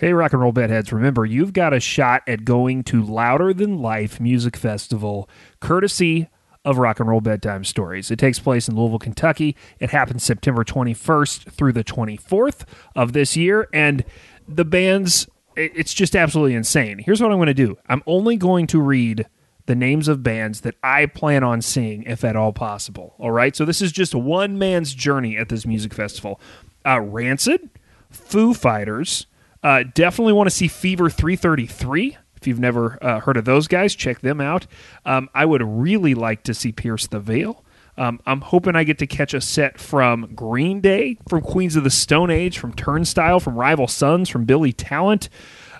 [0.00, 3.82] Hey, rock and roll bedheads, remember, you've got a shot at going to Louder Than
[3.82, 5.28] Life Music Festival,
[5.60, 6.30] courtesy
[6.64, 8.10] of Rock and Roll Bedtime Stories.
[8.10, 9.54] It takes place in Louisville, Kentucky.
[9.78, 12.64] It happens September 21st through the 24th
[12.96, 13.68] of this year.
[13.74, 14.02] And
[14.48, 17.00] the bands, it's just absolutely insane.
[17.00, 19.26] Here's what I'm going to do I'm only going to read
[19.66, 23.16] the names of bands that I plan on seeing, if at all possible.
[23.18, 23.54] All right.
[23.54, 26.40] So this is just one man's journey at this music festival.
[26.86, 27.68] Uh, Rancid,
[28.08, 29.26] Foo Fighters,
[29.62, 32.16] uh, definitely want to see Fever 333.
[32.36, 34.66] If you've never uh, heard of those guys, check them out.
[35.04, 37.64] Um, I would really like to see Pierce the Veil.
[37.98, 41.84] Um, I'm hoping I get to catch a set from Green Day, from Queens of
[41.84, 45.28] the Stone Age, from Turnstile, from Rival Sons, from Billy Talent.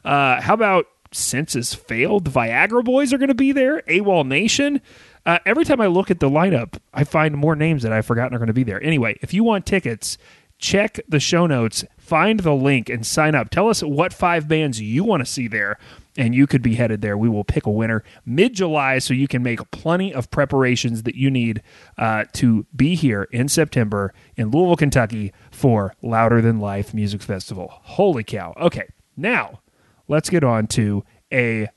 [0.04, 2.26] Uh, how about Senses Failed?
[2.26, 3.80] The Viagra Boys are going to be there.
[3.88, 4.82] AWOL Nation.
[5.24, 8.34] Uh, every time I look at the lineup, I find more names that I've forgotten
[8.34, 8.82] are going to be there.
[8.82, 10.18] Anyway, if you want tickets,
[10.58, 13.50] check the show notes, find the link, and sign up.
[13.50, 15.78] Tell us what five bands you want to see there,
[16.18, 17.16] and you could be headed there.
[17.16, 21.14] We will pick a winner mid July so you can make plenty of preparations that
[21.14, 21.62] you need
[21.96, 27.68] uh, to be here in September in Louisville, Kentucky for Louder Than Life Music Festival.
[27.70, 28.54] Holy cow.
[28.60, 29.60] Okay, now
[30.08, 31.68] let's get on to a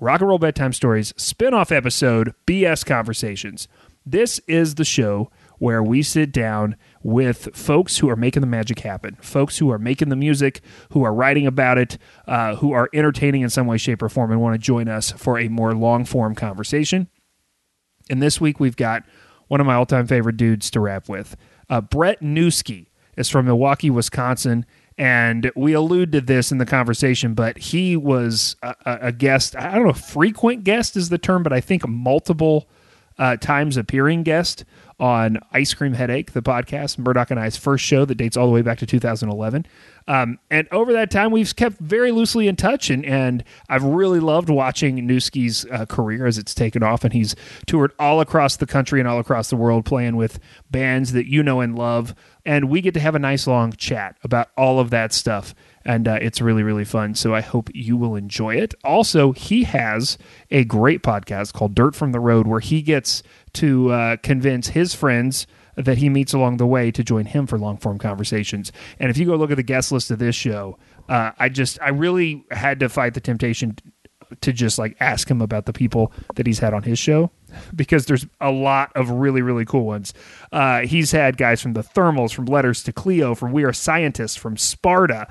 [0.00, 3.68] Rock and Roll Bedtime Stories spin off episode BS Conversations.
[4.06, 8.80] This is the show where we sit down with folks who are making the magic
[8.80, 12.88] happen, folks who are making the music, who are writing about it, uh, who are
[12.92, 15.74] entertaining in some way, shape, or form, and want to join us for a more
[15.74, 17.08] long form conversation.
[18.10, 19.04] And this week we've got
[19.48, 21.36] one of my all time favorite dudes to rap with.
[21.68, 24.66] Uh, Brett Newski is from Milwaukee, Wisconsin.
[24.98, 29.54] And we allude to this in the conversation, but he was a, a guest.
[29.54, 32.66] I don't know, frequent guest is the term, but I think multiple
[33.18, 34.64] uh, times appearing guest
[34.98, 38.52] on Ice Cream Headache, the podcast, Murdoch and I's first show that dates all the
[38.52, 39.66] way back to 2011.
[40.08, 44.20] Um, and over that time, we've kept very loosely in touch, and, and I've really
[44.20, 47.04] loved watching Newski's uh, career as it's taken off.
[47.04, 47.34] And he's
[47.66, 50.38] toured all across the country and all across the world, playing with
[50.70, 52.14] bands that you know and love.
[52.44, 55.54] And we get to have a nice long chat about all of that stuff
[55.86, 57.14] and uh, it's really really fun.
[57.14, 58.74] So i hope you will enjoy it.
[58.84, 60.18] Also he has
[60.50, 63.22] a great podcast called dirt from the road where he gets
[63.54, 65.46] to uh, convince his friends
[65.76, 68.72] that he meets along the way to join him for long form conversations.
[68.98, 71.78] And if you go look at the guest list of this show, uh, I just
[71.80, 73.76] I really had to fight the temptation
[74.40, 77.30] to just like ask him about the people that he's had on his show
[77.74, 80.12] because there's a lot of really really cool ones.
[80.52, 84.36] Uh, he's had guys from the Thermals, from Letters to Cleo, from We Are Scientists,
[84.36, 85.26] from Sparta,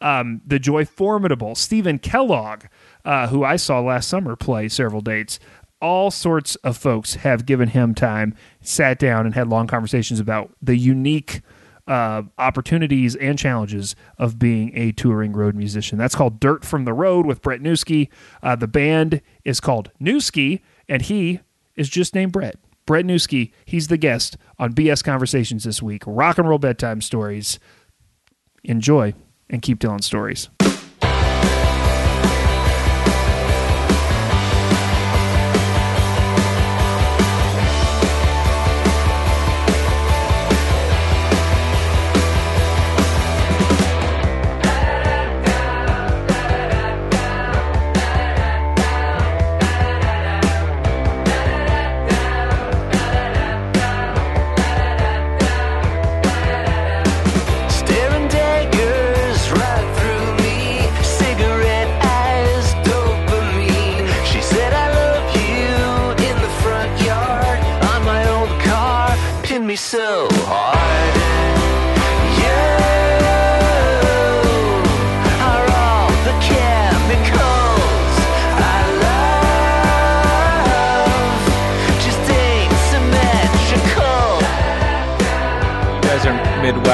[0.00, 2.64] um, the Joy Formidable, Stephen Kellogg.
[3.02, 5.40] Uh, who I saw last summer play several dates
[5.80, 10.52] all sorts of folks have given him time, sat down, and had long conversations about
[10.60, 11.40] the unique
[11.86, 15.98] uh, opportunities and challenges of being a touring road musician.
[15.98, 18.08] That's called Dirt from the Road with Brett Newski.
[18.42, 21.40] Uh, the band is called Newski, and he
[21.80, 22.56] is just named Brett.
[22.84, 26.02] Brett Newski, he's the guest on BS Conversations this week.
[26.06, 27.58] Rock and roll bedtime stories.
[28.64, 29.14] Enjoy
[29.48, 30.50] and keep telling stories.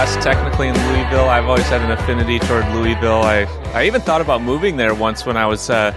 [0.06, 1.28] Midwest, technically in Louisville.
[1.28, 3.22] I've always had an affinity toward Louisville.
[3.22, 3.42] I,
[3.74, 5.92] I even thought about moving there once when I was uh,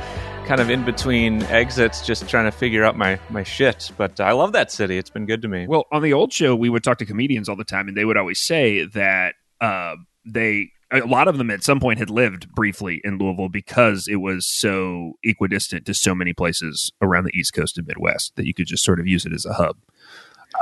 [0.46, 3.92] kind of in between exits, just trying to figure out my, my shit.
[3.98, 4.98] But I love that city.
[4.98, 5.68] It's been good to me.
[5.68, 8.06] Well, on the old show, we would talk to comedians all the time, and they
[8.06, 9.96] would always say that uh,
[10.26, 14.16] they a lot of them at some point had lived briefly in Louisville because it
[14.16, 18.56] was so equidistant to so many places around the East Coast and Midwest that you
[18.56, 19.78] could just sort of use it as a hub.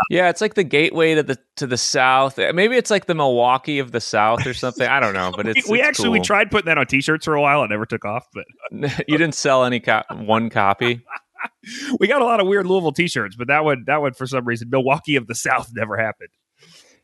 [0.10, 2.38] Yeah, it's like the gateway to the to the south.
[2.38, 4.88] Maybe it's like the Milwaukee of the South or something.
[4.88, 6.14] I don't know, but it's we, it's actually cool.
[6.14, 7.64] we tried putting that on T-shirts for a while.
[7.64, 8.46] It never took off, but
[9.08, 11.06] you didn't sell any co- one copy.
[12.00, 14.46] we got a lot of weird Louisville T-shirts, but that one that one for some
[14.46, 16.30] reason Milwaukee of the South never happened.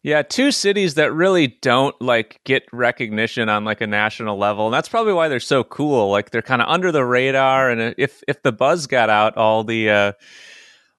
[0.02, 4.74] Yeah, two cities that really don't like get recognition on like a national level, and
[4.74, 6.12] that's probably why they're so cool.
[6.12, 9.64] Like they're kind of under the radar, and if if the buzz got out, all
[9.64, 10.12] the uh,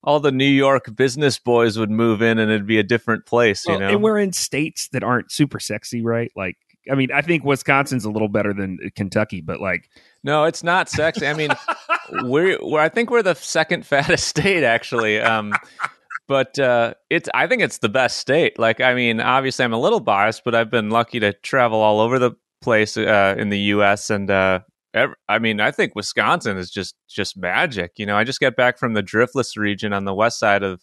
[0.05, 3.65] all the New York business boys would move in, and it'd be a different place.
[3.65, 6.31] You Well, know, and we're in states that aren't super sexy, right?
[6.35, 6.57] Like,
[6.89, 9.89] I mean, I think Wisconsin's a little better than Kentucky, but like,
[10.23, 11.25] no, it's not sexy.
[11.27, 11.49] I mean,
[12.23, 15.19] we're, we're I think we're the second fattest state actually.
[15.19, 15.53] Um,
[16.27, 18.59] but uh, it's I think it's the best state.
[18.59, 21.99] Like, I mean, obviously I'm a little biased, but I've been lucky to travel all
[21.99, 22.31] over the
[22.61, 24.09] place uh, in the U.S.
[24.09, 24.59] and uh,
[25.27, 27.93] I mean, I think Wisconsin is just just magic.
[27.97, 30.81] You know, I just got back from the Driftless region on the west side of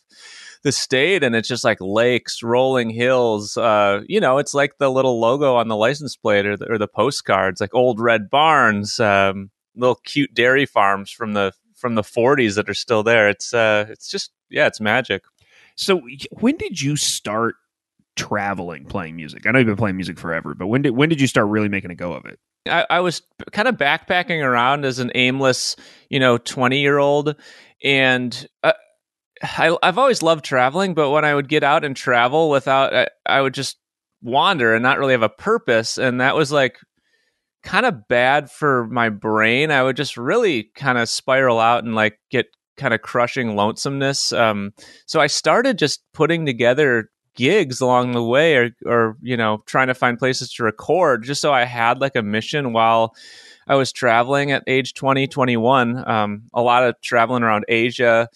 [0.62, 3.56] the state, and it's just like lakes, rolling hills.
[3.56, 6.78] Uh, you know, it's like the little logo on the license plate or the, or
[6.78, 12.02] the postcards, like old red barns, um, little cute dairy farms from the from the
[12.02, 13.28] 40s that are still there.
[13.28, 15.22] It's uh, it's just yeah, it's magic.
[15.76, 17.54] so when did you start
[18.16, 19.46] traveling playing music?
[19.46, 21.68] I know you've been playing music forever, but when did when did you start really
[21.68, 22.38] making a go of it?
[22.66, 23.22] I, I was
[23.52, 25.76] kind of backpacking around as an aimless,
[26.08, 27.36] you know, 20 year old.
[27.82, 28.72] And uh,
[29.42, 33.08] I, I've always loved traveling, but when I would get out and travel without, I,
[33.26, 33.78] I would just
[34.22, 35.98] wander and not really have a purpose.
[35.98, 36.78] And that was like
[37.62, 39.70] kind of bad for my brain.
[39.70, 44.32] I would just really kind of spiral out and like get kind of crushing lonesomeness.
[44.32, 44.72] Um,
[45.06, 49.88] so I started just putting together gigs along the way or or you know trying
[49.88, 53.14] to find places to record just so I had like a mission while
[53.66, 58.28] I was traveling at age 20 21 um, a lot of traveling around Asia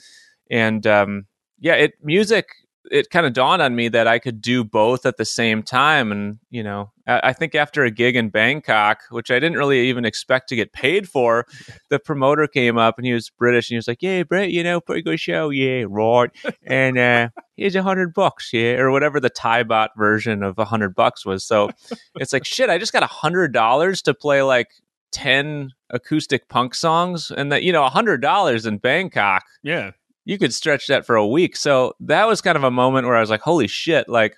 [0.51, 1.27] and um,
[1.61, 2.47] yeah it music
[2.91, 6.13] it kind of dawned on me that I could do both at the same time
[6.13, 9.89] and you know I, I think after a gig in Bangkok which I didn't really
[9.89, 11.47] even expect to get paid for
[11.91, 14.63] the promoter came up and he was British and he was like yeah Brett you
[14.63, 16.31] know pretty good show yeah right
[16.67, 20.65] and uh here's a hundred bucks, yeah, or whatever the Thai baht version of a
[20.65, 21.45] hundred bucks was.
[21.45, 21.71] So
[22.17, 22.71] it's like shit.
[22.71, 24.69] I just got a hundred dollars to play like
[25.13, 29.93] ten acoustic punk songs, and that you know a hundred dollars in Bangkok, Yeah,
[30.27, 31.57] you could stretch that for a week.
[31.57, 34.37] So that was kind of a moment where I was like, holy shit, like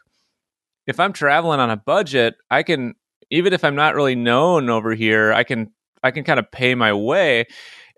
[0.87, 2.95] if I'm traveling on a budget, I can
[3.31, 6.75] even if I'm not really known over here, I can I can kind of pay
[6.75, 7.47] my way.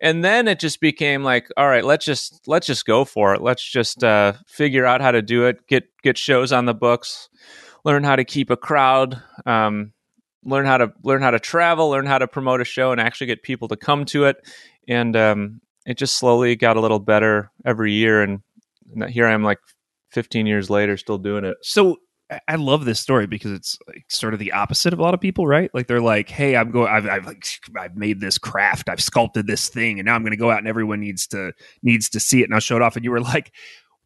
[0.00, 3.42] And then it just became like, all right, let's just let's just go for it.
[3.42, 5.66] Let's just uh, figure out how to do it.
[5.66, 7.28] Get get shows on the books.
[7.84, 9.20] Learn how to keep a crowd.
[9.44, 9.92] Um,
[10.44, 11.90] learn how to learn how to travel.
[11.90, 14.36] Learn how to promote a show and actually get people to come to it.
[14.88, 18.22] And um, it just slowly got a little better every year.
[18.22, 18.40] And,
[19.08, 19.58] here I am, like
[20.12, 21.56] 15 years later, still doing it.
[21.62, 21.96] so
[22.30, 25.14] I- I love this story because it's like sort of the opposite of a lot
[25.14, 25.68] of people, right?
[25.74, 26.88] Like they're like, "Hey, I'm going.
[26.88, 27.44] I've, I've like,
[27.76, 28.88] I've made this craft.
[28.88, 31.52] I've sculpted this thing, and now I'm going to go out and everyone needs to
[31.82, 33.52] needs to see it, and I'll show it off." And you were like,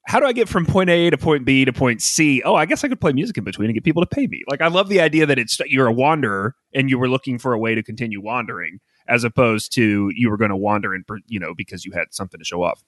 [0.06, 2.40] "How do I get from point A to point B to point C?
[2.46, 4.42] Oh, I guess I could play music in between and get people to pay me."
[4.50, 7.52] Like, I love the idea that it's you're a wanderer and you were looking for
[7.52, 8.78] a way to continue wandering,
[9.08, 12.38] as opposed to you were going to wander and you know because you had something
[12.38, 12.82] to show off.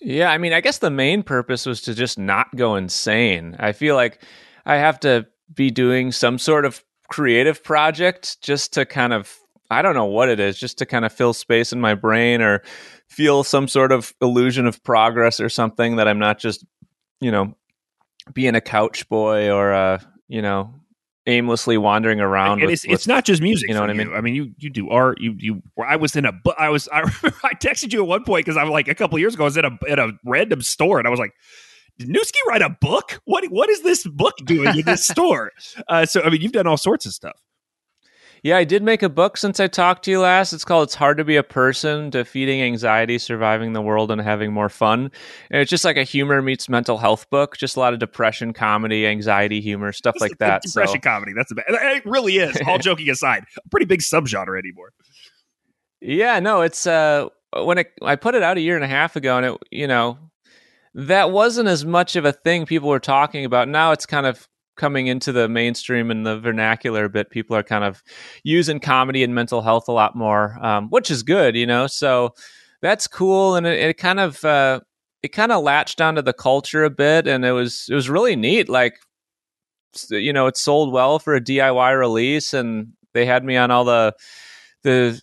[0.00, 3.56] Yeah, I mean, I guess the main purpose was to just not go insane.
[3.58, 4.22] I feel like
[4.64, 9.36] I have to be doing some sort of creative project just to kind of
[9.70, 12.40] I don't know what it is, just to kind of fill space in my brain
[12.40, 12.62] or
[13.08, 16.64] feel some sort of illusion of progress or something that I'm not just,
[17.20, 17.54] you know,
[18.32, 19.98] being a couch boy or uh,
[20.28, 20.72] you know,
[21.28, 22.58] aimlessly wandering around.
[22.58, 23.68] and with- it's, with- it's not just music.
[23.68, 24.12] you know what I mean?
[24.12, 25.20] I mean, you you do art.
[25.20, 25.62] You you.
[25.86, 26.32] I was in a.
[26.58, 26.88] I was.
[26.92, 29.44] I, remember I texted you at one point because I'm like a couple years ago.
[29.44, 31.32] I was at a at a random store and I was like,
[31.98, 33.20] "Did Newski write a book?
[33.24, 35.52] What what is this book doing in this store?"
[35.86, 37.36] Uh, so I mean, you've done all sorts of stuff.
[38.42, 40.52] Yeah, I did make a book since I talked to you last.
[40.52, 44.52] It's called It's Hard to Be a Person Defeating Anxiety, Surviving the World, and Having
[44.52, 45.10] More Fun.
[45.50, 48.52] And it's just like a humor meets mental health book, just a lot of depression,
[48.52, 50.64] comedy, anxiety, humor, stuff It's like that.
[50.68, 51.32] So, Depression comedy.
[51.36, 51.68] That's the best.
[51.70, 52.56] It really is.
[52.66, 54.92] All joking aside, a pretty big subgenre anymore.
[56.00, 57.26] yeah, no, it's uh,
[57.56, 59.88] when it, I put it out a year and a half ago, and it, you
[59.88, 60.18] know,
[60.94, 63.68] that wasn't as much of a thing people were talking about.
[63.68, 64.48] Now it's kind of
[64.78, 67.30] coming into the mainstream and the vernacular a bit.
[67.30, 68.02] People are kind of
[68.44, 71.86] using comedy and mental health a lot more, um, which is good, you know.
[71.86, 72.34] So
[72.80, 74.80] that's cool, and it, it kind of uh,
[75.22, 78.36] it kind of latched onto the culture a bit, and it was it was really
[78.36, 78.68] neat.
[78.68, 78.94] Like,
[80.10, 83.84] you know, it sold well for a DIY release, and they had me on all
[83.84, 84.14] the
[84.82, 85.20] the.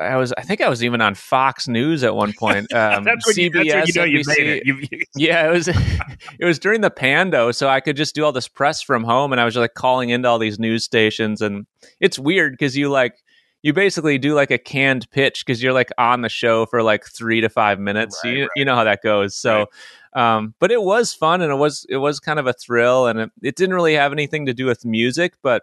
[0.00, 2.66] I was, I think I was even on Fox News at one point.
[2.76, 4.66] Um, that's when you, that's when you know you made it.
[4.66, 5.68] You, you- Yeah, it was
[6.38, 9.32] it was during the pando, so I could just do all this press from home,
[9.32, 11.66] and I was just, like calling into all these news stations, and
[12.00, 13.22] it's weird because you like
[13.62, 17.04] you basically do like a canned pitch because you're like on the show for like
[17.06, 18.20] three to five minutes.
[18.22, 18.50] Right, you, right.
[18.56, 19.34] you know how that goes.
[19.36, 19.66] So,
[20.12, 23.18] um, but it was fun and it was it was kind of a thrill, and
[23.20, 25.62] it, it didn't really have anything to do with music, but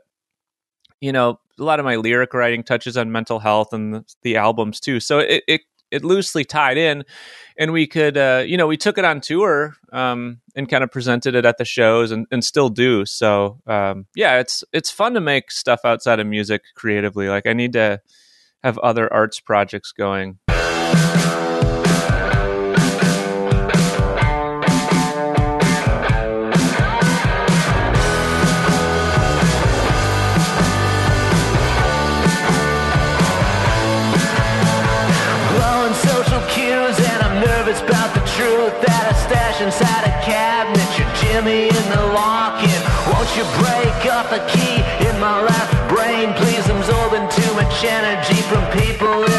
[1.04, 4.38] you know, a lot of my lyric writing touches on mental health and the, the
[4.38, 5.02] albums too.
[5.02, 7.04] So it, it it loosely tied in,
[7.60, 10.92] and we could, uh, you know, we took it on tour um, and kind of
[10.92, 13.06] presented it at the shows, and, and still do.
[13.06, 17.28] So um, yeah, it's it's fun to make stuff outside of music creatively.
[17.28, 18.00] Like I need to
[18.64, 20.40] have other arts projects going.
[47.86, 49.33] Energy from people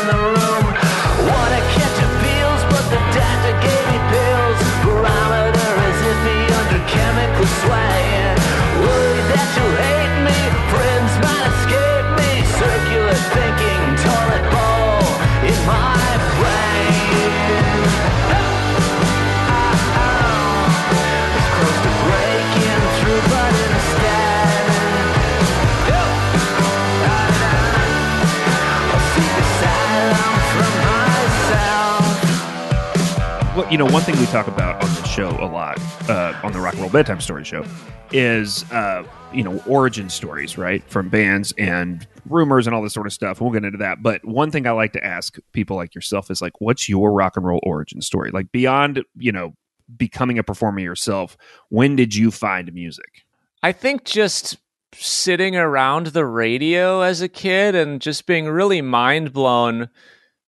[33.75, 36.61] you know, one thing we talk about on the show a lot, uh, on the
[36.61, 37.67] Rock and Roll Bedtime Story show,
[38.13, 39.03] is uh,
[39.33, 43.41] you know origin stories, right, from bands and rumors and all this sort of stuff.
[43.41, 44.01] We'll get into that.
[44.01, 47.37] But one thing I like to ask people like yourself is like, what's your rock
[47.37, 48.31] and roll origin story?
[48.31, 49.57] Like beyond, you know,
[49.97, 51.37] becoming a performer yourself.
[51.69, 53.25] When did you find music?
[53.65, 54.57] I think just
[54.93, 59.89] sitting around the radio as a kid and just being really mind blown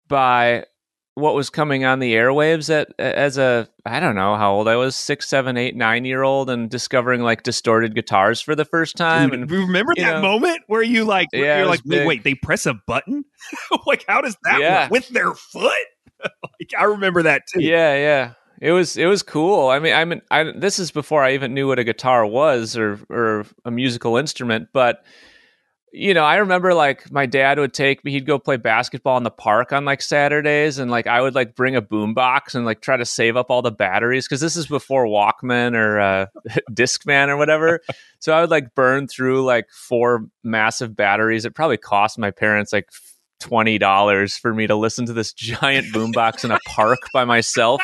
[0.08, 0.66] by
[1.16, 4.76] what was coming on the airwaves at as a I don't know how old I
[4.76, 8.96] was six seven eight nine year old and discovering like distorted guitars for the first
[8.98, 12.36] time and remember that know- moment where you like Yeah, you're like wait, wait they
[12.36, 13.26] press a button?
[13.88, 14.84] Like how does that Yeah.
[14.84, 14.92] work?
[14.92, 15.72] With their foot?
[16.22, 17.62] Like i remember that too.
[17.62, 18.34] Yeah yeah.
[18.62, 19.70] It was it was cool.
[19.70, 22.76] I mean I mean I this is before I even knew what a guitar was
[22.78, 25.04] or or a musical instrument but
[25.96, 29.24] you know, I remember like my dad would take me, he'd go play basketball in
[29.24, 32.82] the park on like Saturdays, and like I would like bring a boombox and like
[32.82, 36.26] try to save up all the batteries because this is before Walkman or uh,
[36.72, 37.80] Discman or whatever.
[38.20, 41.46] so I would like burn through like four massive batteries.
[41.46, 42.90] It probably cost my parents like
[43.40, 47.82] twenty dollars for me to listen to this giant boombox in a park by myself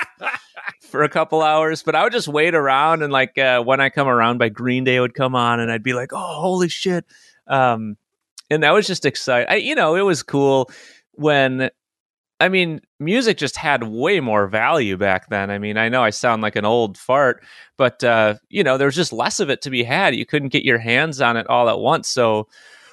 [0.82, 1.82] for a couple hours.
[1.82, 4.84] But I would just wait around, and like uh, when I come around by Green
[4.84, 7.06] Day would come on, and I'd be like, "Oh, holy shit!"
[7.48, 7.98] Um,
[8.51, 9.48] and that was just exciting.
[9.50, 10.70] I, you know, it was cool
[11.13, 11.70] when.
[12.39, 15.51] I mean, music just had way more value back then.
[15.51, 17.43] I mean, I know I sound like an old fart,
[17.77, 20.15] but uh, you know, there was just less of it to be had.
[20.15, 22.10] You couldn't get your hands on it all at once.
[22.10, 22.48] So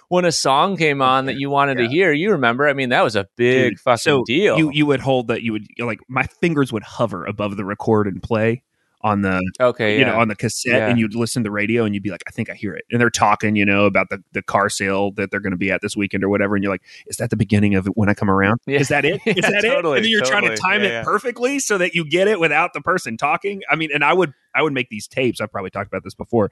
[0.08, 3.02] when a song came on that you wanted to hear, you remember, I mean, that
[3.02, 4.58] was a big Dude, fucking so deal.
[4.58, 8.06] you you would hold that you would like my fingers would hover above the record
[8.06, 8.62] and play
[9.02, 10.12] on the okay, you yeah.
[10.12, 10.88] know on the cassette Yeah.
[10.88, 12.84] and you'd listen to the radio and you'd be like i think i hear it.
[12.90, 15.70] And they're talking you know about the, the car sale that they're going to be
[15.70, 18.08] at this weekend or whatever and you're like is that the beginning of it when
[18.08, 18.58] i come around?
[18.66, 18.80] Yeah.
[18.80, 19.20] is that it?
[19.26, 19.84] Is that it?
[19.84, 22.80] And then you're trying to time it perfectly so that you get it without the
[22.80, 23.62] person talking.
[23.70, 26.14] I mean and i would i would make these tapes i've probably talked about this
[26.14, 26.50] before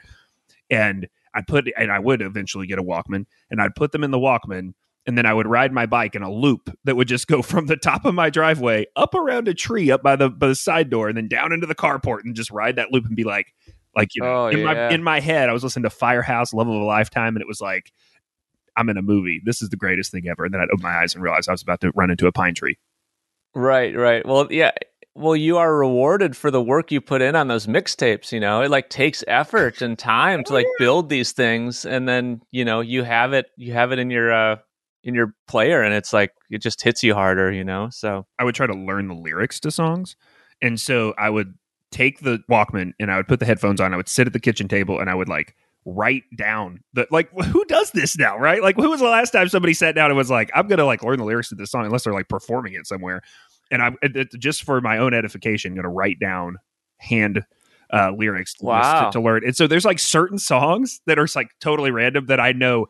[0.70, 4.10] and i'd put and i would eventually get a walkman and i'd put them in
[4.10, 4.74] the walkman
[5.06, 7.66] and then I would ride my bike in a loop that would just go from
[7.66, 10.90] the top of my driveway up around a tree up by the, by the side
[10.90, 13.54] door and then down into the carport and just ride that loop and be like,
[13.94, 16.68] like you know, Oh, in my in my head, I was listening to Firehouse, Love
[16.68, 17.92] of a Lifetime, and it was like,
[18.76, 19.40] I'm in a movie.
[19.44, 20.44] This is the greatest thing ever.
[20.44, 22.32] And then I'd open my eyes and realize I was about to run into a
[22.32, 22.76] pine tree.
[23.54, 24.26] Right, right.
[24.26, 24.72] Well, yeah.
[25.14, 28.32] Well, you are rewarded for the work you put in on those mixtapes.
[28.32, 32.42] You know, it like takes effort and time to like build these things, and then
[32.50, 34.56] you know you have it, you have it in your uh
[35.06, 37.50] in your player, and it's like it just hits you harder.
[37.50, 40.16] You know, so I would try to learn the lyrics to songs.
[40.60, 41.54] And so I would
[41.92, 43.94] take the Walkman and I would put the headphones on.
[43.94, 47.30] I would sit at the kitchen table and I would like write down the like
[47.46, 48.62] who does this now, right?
[48.62, 51.02] Like who was the last time somebody sat down and was like, I'm gonna like
[51.02, 53.22] learn the lyrics to this song unless they're like performing it somewhere.
[53.70, 53.96] And I'm
[54.38, 56.56] just for my own edification, gonna write down
[56.98, 57.44] hand
[57.92, 59.10] uh lyrics Wow.
[59.10, 59.44] to, to learn.
[59.44, 62.86] And so there's like certain songs that are like totally random that I know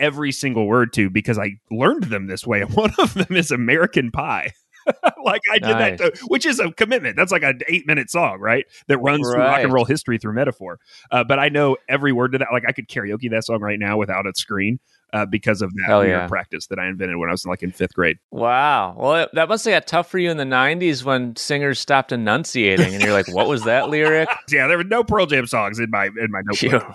[0.00, 2.62] every single word to because I learned them this way.
[2.64, 4.52] One of them is American Pie.
[5.24, 5.98] like I did Nice.
[5.98, 7.14] that, to, which is a commitment.
[7.14, 8.64] That's like an eight minute song, right?
[8.88, 10.78] That runs through rock and roll history through metaphor.
[11.10, 12.48] Uh, but I know every word to that.
[12.50, 14.80] Like I could karaoke that song right now without a screen.
[15.12, 16.26] uh, because of that Hell yeah.
[16.28, 18.16] practice that I invented when I was like in fifth grade.
[18.30, 18.94] Wow.
[18.96, 22.10] Well, it- that must have got tough for you in the 90s when singers stopped
[22.12, 24.28] enunciating and you're like, what was that lyric?
[24.48, 26.94] Yeah, there were no Pearl Jam songs in my in my notebook.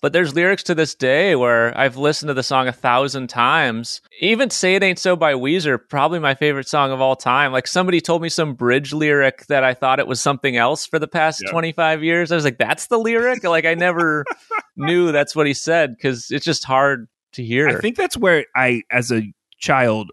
[0.00, 4.00] But there's lyrics to this day where I've listened to the song a thousand times.
[4.20, 7.52] Even Say It Ain't So by Weezer, probably my favorite song of all time.
[7.52, 10.98] Like somebody told me some bridge lyric that I thought it was something else for
[10.98, 11.50] the past Yeah.
[11.50, 12.32] 25 years.
[12.32, 13.44] I was like, that's the lyric?
[13.44, 14.24] Like I never
[14.76, 17.68] knew that's what he said because it's just hard to hear.
[17.68, 19.22] I think that's where I, as a
[19.58, 20.10] child,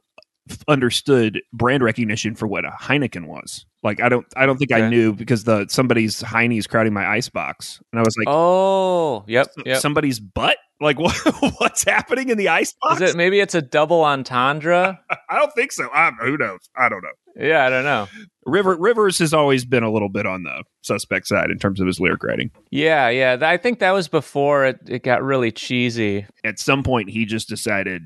[0.67, 3.65] understood brand recognition for what a Heineken was.
[3.81, 7.29] Like I don't, I don't think I knew because the somebody's Heine's crowding my ice
[7.29, 9.48] box, and I was like, oh, yep.
[9.65, 9.79] yep.
[9.79, 10.57] somebody's butt.
[10.81, 11.15] Like what?
[11.59, 13.01] What's happening in the ice box?
[13.01, 15.00] Is it maybe it's a double entendre?
[15.29, 15.89] I don't think so.
[15.93, 16.59] Um, who knows?
[16.77, 17.45] I don't know.
[17.48, 18.07] Yeah, I don't know.
[18.45, 21.88] River Rivers has always been a little bit on the suspect side in terms of
[21.88, 22.51] his lyric writing.
[22.71, 23.38] Yeah, yeah.
[23.41, 26.25] I think that was before it, it got really cheesy.
[26.43, 28.01] At some point, he just decided,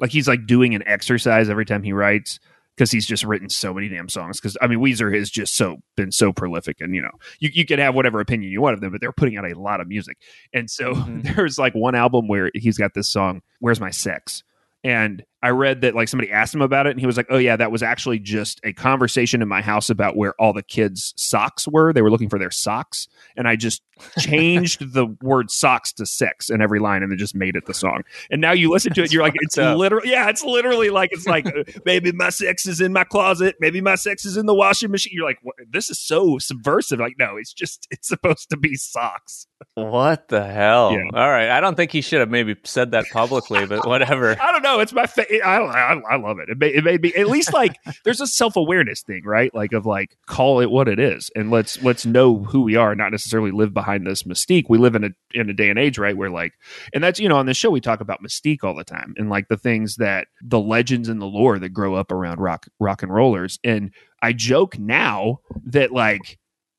[0.00, 2.40] like he's like doing an exercise every time he writes
[2.78, 4.40] because he's just written so many damn songs.
[4.40, 7.66] Because I mean, Weezer has just so been so prolific, and you know, you you
[7.66, 9.88] can have whatever opinion you want of them, but they're putting out a lot of
[9.88, 10.16] music.
[10.54, 11.22] And so Mhm.
[11.36, 14.44] there's like one album where he's got this song, "Where's My Sex,"
[14.84, 17.38] and I read that like somebody asked him about it, and he was like, "Oh
[17.38, 21.14] yeah, that was actually just a conversation in my house about where all the kids'
[21.16, 21.92] socks were.
[21.92, 23.82] They were looking for their socks, and I just
[24.18, 27.74] changed the word socks to sex in every line, and then just made it the
[27.74, 28.02] song.
[28.30, 29.78] And now you listen to it, you're like, it's up.
[29.78, 33.56] literally, yeah, it's literally like it's like uh, maybe my sex is in my closet,
[33.60, 35.12] maybe my sex is in the washing machine.
[35.14, 35.54] You're like, what?
[35.70, 36.98] this is so subversive.
[36.98, 39.46] Like, no, it's just it's supposed to be socks.
[39.74, 40.92] What the hell?
[40.92, 41.20] Yeah.
[41.20, 41.50] All right.
[41.50, 44.36] I don't think he should have maybe said that publicly, but whatever.
[44.40, 44.80] I don't know.
[44.80, 46.48] It's my fa- I, I I love it.
[46.48, 49.54] It made, it made me at least like there's a self awareness thing, right?
[49.54, 52.94] Like of like call it what it is, and let's let's know who we are,
[52.94, 54.66] not necessarily live behind this mystique.
[54.68, 56.54] We live in a in a day and age, right, where like,
[56.92, 59.30] and that's you know on the show we talk about mystique all the time, and
[59.30, 63.02] like the things that the legends and the lore that grow up around rock rock
[63.02, 63.92] and rollers, and
[64.22, 66.38] I joke now that like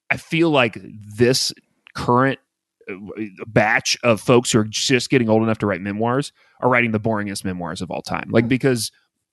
[0.10, 1.54] I feel like this
[1.96, 2.40] current
[2.90, 2.96] uh,
[3.48, 7.00] batch of folks who are just getting old enough to write memoirs are writing the
[7.00, 8.30] boringest memoirs of all time.
[8.32, 8.50] Like hmm.
[8.50, 8.92] because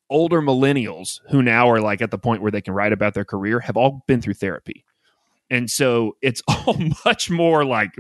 [0.09, 3.25] older millennials who now are like at the point where they can write about their
[3.25, 4.85] career have all been through therapy.
[5.49, 7.91] And so it's all much more like,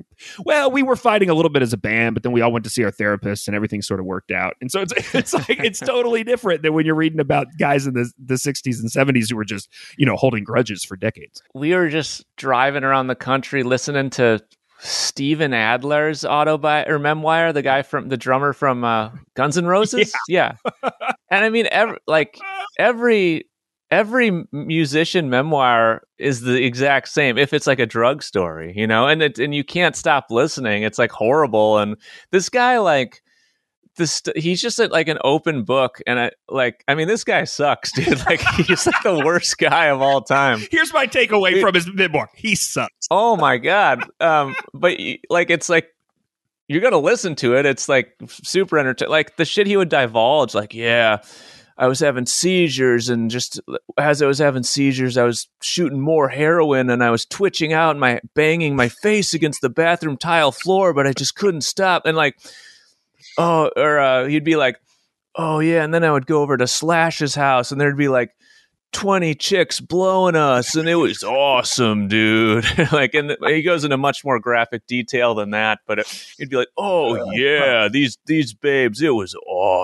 [0.41, 2.65] well, we were fighting a little bit as a band, but then we all went
[2.65, 4.55] to see our therapist and everything sort of worked out.
[4.61, 7.95] And so it's it's like it's totally different than when you're reading about guys in
[7.95, 11.43] the the 60s and 70s who were just, you know, holding grudges for decades.
[11.55, 14.41] We were just driving around the country listening to
[14.79, 20.13] Steven Adler's autobi or memoir, the guy from the drummer from uh, Guns N' Roses.
[20.29, 20.53] Yeah.
[21.31, 22.39] and I mean, ev- like
[22.79, 23.49] every
[23.91, 29.07] every musician memoir is the exact same if it's like a drug story you know
[29.07, 31.97] and it and you can't stop listening it's like horrible and
[32.33, 33.23] this guy like
[33.97, 37.45] this he's just a, like an open book and i like i mean this guy
[37.45, 41.75] sucks dude like he's like the worst guy of all time Here's my takeaway from
[41.75, 42.29] his memoir.
[42.35, 43.07] He sucks.
[43.11, 44.99] oh my god um but
[45.31, 45.89] like it's like
[46.69, 50.55] you're gonna listen to it it's like super entertaining like the shit he would divulge
[50.55, 51.19] like yeah
[51.79, 53.61] I was having seizures, and just
[53.99, 57.91] as I was having seizures, I was shooting more heroin, and I was twitching out
[57.91, 62.07] and my banging my face against the bathroom tile floor, but I just couldn't stop.
[62.07, 62.39] And like,
[63.39, 64.81] oh, or uh, he'd be like,
[65.35, 68.31] oh yeah, and then I would go over to Slash's house, and there'd be like
[68.93, 74.25] 20 chicks blowing us and it was awesome dude like and he goes into much
[74.25, 79.03] more graphic detail than that but it, he'd be like oh yeah these these babes
[79.03, 79.77] it was awesome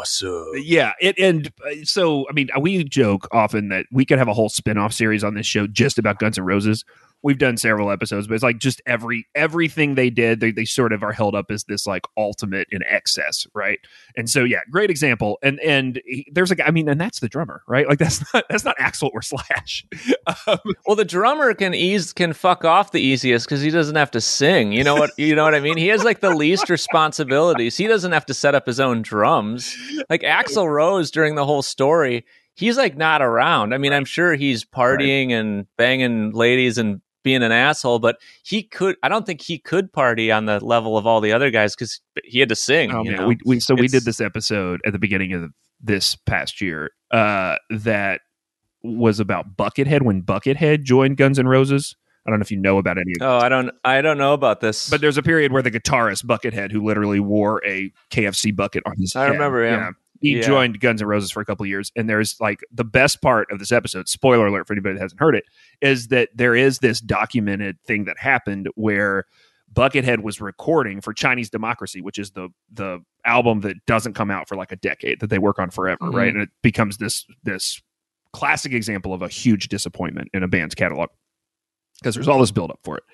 [0.56, 4.34] Yeah, it and uh, so I mean we joke often that we could have a
[4.34, 6.84] whole spin-off series on this show just about Guns and Roses.
[7.22, 10.92] We've done several episodes, but it's like just every everything they did, they, they sort
[10.92, 13.78] of are held up as this like ultimate in excess, right?
[14.16, 15.38] And so yeah, great example.
[15.42, 17.88] And and he, there's a guy, I mean, and that's the drummer, right?
[17.88, 19.86] Like that's not that's not Axl or Slash.
[20.46, 24.10] um, well the drummer can ease can fuck off the easiest because he doesn't have
[24.10, 26.70] to sing you know what you know what i mean he has like the least
[26.70, 29.76] responsibilities he doesn't have to set up his own drums
[30.10, 34.34] like axl rose during the whole story he's like not around i mean i'm sure
[34.34, 39.40] he's partying and banging ladies and being an asshole but he could i don't think
[39.40, 42.56] he could party on the level of all the other guys because he had to
[42.56, 43.28] sing Oh you man, know?
[43.28, 47.56] we, we so we did this episode at the beginning of this past year uh,
[47.70, 48.20] that
[48.82, 51.94] was about Buckethead when Buckethead joined Guns N' Roses.
[52.26, 54.32] I don't know if you know about any of oh i don't i don't know
[54.32, 58.54] about this but there's a period where the guitarist Buckethead, who literally wore a KFC
[58.54, 59.96] bucket on his I head, remember him.
[60.22, 60.42] He Yeah.
[60.42, 61.92] joined Guns N' Roses for a couple of years.
[61.96, 65.20] And there's like the best part of this episode, spoiler alert for anybody that hasn't
[65.20, 65.44] heard it,
[65.82, 69.24] is that there is this documented thing that happened where
[69.74, 74.48] Buckethead was recording for Chinese Democracy, which is the the album that doesn't come out
[74.48, 76.14] for like a decade that they work on forever, Mhm.
[76.14, 76.32] right?
[76.32, 77.80] And it becomes this this
[78.32, 81.08] classic example of a huge disappointment in a band's catalog
[82.02, 83.04] because there's all this buildup for it.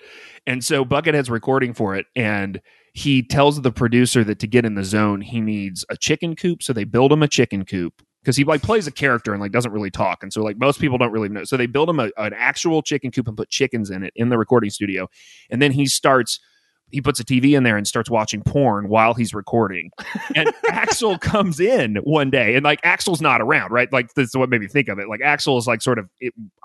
[0.47, 2.59] And so Buckethead's recording for it, and
[2.93, 6.63] he tells the producer that to get in the zone, he needs a chicken coop.
[6.63, 9.51] So they build him a chicken coop because he like plays a character and like
[9.51, 10.23] doesn't really talk.
[10.23, 11.43] And so like most people don't really know.
[11.43, 14.29] So they build him a, an actual chicken coop and put chickens in it in
[14.29, 15.07] the recording studio.
[15.49, 16.39] And then he starts
[16.91, 19.91] he puts a TV in there and starts watching porn while he's recording.
[20.35, 23.91] And Axl comes in one day, and like Axl's not around, right?
[23.91, 25.07] Like this is what made me think of it.
[25.07, 26.09] Like Axl is like sort of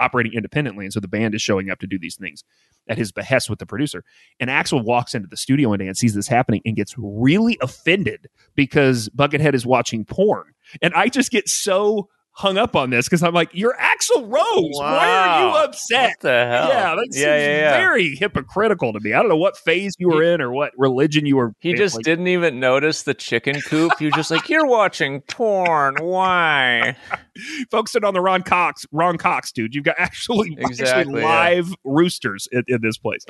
[0.01, 2.45] operating independently, and so the band is showing up to do these things
[2.89, 4.05] at his behest with the producer.
[4.41, 7.57] And Axl walks into the studio one day and sees this happening and gets really
[7.63, 10.45] offended because Buckethead is watching porn.
[10.83, 14.79] And I just get so hung up on this because I'm like, you're Axl Rose.
[14.79, 16.11] Why are you upset?
[16.11, 16.69] What the hell?
[16.69, 17.77] Yeah, that seems yeah, yeah, yeah.
[17.77, 19.13] very hypocritical to me.
[19.13, 21.55] I don't know what phase you were in or what religion you were.
[21.61, 21.77] He in.
[21.77, 23.93] just Like, didn't even notice the chicken coop.
[23.99, 25.97] He was just like, "You're watching porn.
[26.01, 26.97] Why?"
[27.71, 29.75] focusing on the Ron Cox, Ron Cox, dude.
[29.75, 31.27] You've got actually, actually Exactly, yeah.
[31.27, 33.25] live roosters in, in this place.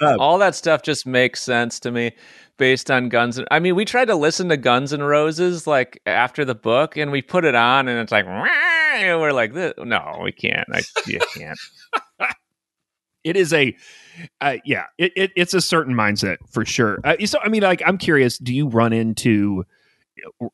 [0.00, 2.12] All that stuff just makes sense to me
[2.60, 3.40] based on Guns.
[3.50, 7.10] I mean, we tried to listen to Guns and Roses like after the book, and
[7.10, 10.68] we put it on, and it's like, and we're like, "This- "No, we can't.
[10.72, 11.58] I, you can't."
[13.22, 13.76] It is a,
[14.40, 17.00] uh, yeah, it, it it's a certain mindset for sure.
[17.04, 18.38] Uh, so, I mean, like, I'm curious.
[18.38, 19.64] Do you run into,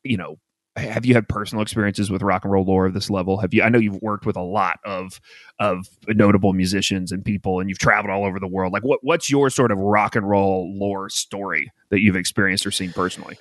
[0.02, 0.36] you know,
[0.76, 3.38] have you had personal experiences with rock and roll lore of this level?
[3.38, 3.62] Have you?
[3.62, 5.20] I know you've worked with a lot of
[5.58, 8.72] of notable musicians and people, and you've traveled all over the world.
[8.72, 12.70] Like, what what's your sort of rock and roll lore story that you've experienced or
[12.70, 13.38] seen personally?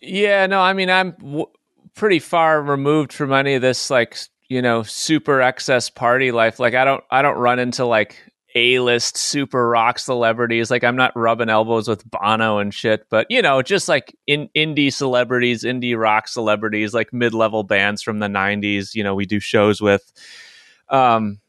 [0.00, 1.50] Yeah, no, I mean, I'm w-
[1.94, 4.16] pretty far removed from any of this, like
[4.48, 6.58] you know, super excess party life.
[6.58, 10.70] Like, I don't, I don't run into like A-list super rock celebrities.
[10.70, 13.06] Like, I'm not rubbing elbows with Bono and shit.
[13.10, 18.18] But you know, just like in indie celebrities, indie rock celebrities, like mid-level bands from
[18.18, 18.94] the '90s.
[18.94, 20.12] You know, we do shows with.
[20.88, 21.40] Um,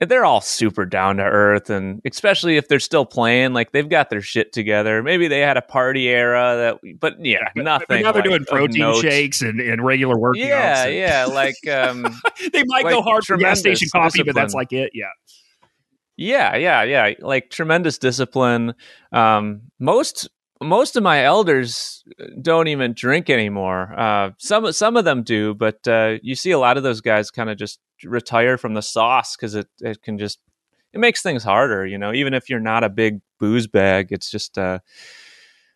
[0.00, 3.88] and they're all super down to earth, and especially if they're still playing, like they've
[3.88, 5.02] got their shit together.
[5.02, 7.86] Maybe they had a party era that, but yeah, nothing.
[7.88, 10.46] But now they're like, doing protein shakes and, and regular workouts.
[10.46, 12.02] Yeah, and- yeah, like um,
[12.52, 14.90] they might Like, go hard for gas station coffee, but that's like it.
[14.94, 15.06] Yeah.
[16.16, 18.74] Yeah, yeah, yeah, like tremendous discipline.
[19.12, 20.28] Um, most
[20.62, 22.04] most of my elders
[22.40, 23.92] don't even drink anymore.
[23.98, 27.30] Uh, some some of them do, but uh, you see a lot of those guys
[27.30, 30.38] kind of just retire from the sauce because it it can just
[30.92, 31.84] it makes things harder.
[31.86, 34.78] You know, even if you're not a big booze bag, it's just uh,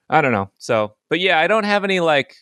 [0.08, 0.50] I don't know.
[0.58, 2.36] So, but yeah, I don't have any like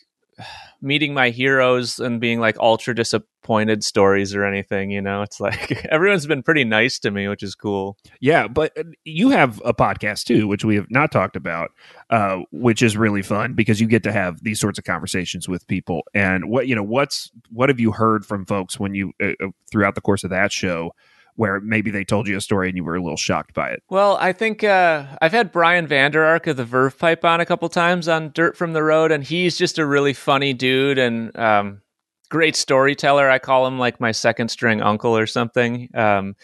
[0.81, 4.91] meeting my heroes and being like ultra disappointed stories or anything.
[4.91, 7.97] You know, it's like everyone's been pretty nice to me, which is cool.
[8.19, 11.71] Yeah, but uh, you have a podcast too, which we have not talked about,
[12.09, 15.67] uh, which is really fun because you get to have these sorts of conversations with
[15.67, 16.03] people.
[16.13, 19.47] And what you know, what's what have you heard from folks when you uh, uh,
[19.71, 20.91] throughout the course of that show,
[21.37, 23.81] where maybe they told you a story and you were a little shocked by it?
[23.89, 27.45] Well, I think uh, I've had Brian Vander Ark of the Verve Pipe on a
[27.45, 31.37] couple times on Dirt from the Road, and he's just a really funny dude and
[31.37, 31.81] um,
[32.29, 33.29] great storyteller.
[33.29, 35.89] I call him like my second string uncle or something.
[35.93, 36.35] Um,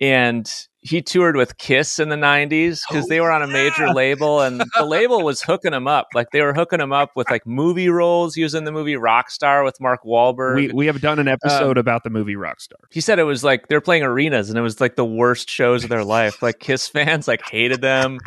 [0.00, 0.48] and
[0.82, 3.92] he toured with Kiss in the 90s because Oh, they were on a major yeah.
[3.92, 6.06] label, and the label was hooking him up.
[6.14, 8.34] Like they were hooking him up with like movie roles.
[8.34, 10.54] He was in the movie Rockstar with Mark Wahlberg.
[10.54, 12.80] We we have done an episode um, about the movie Rockstar.
[12.90, 15.50] he said it was like they were playing arenas and it was like the worst
[15.50, 16.40] shows of their life.
[16.42, 18.18] Like Kiss fans like hated them.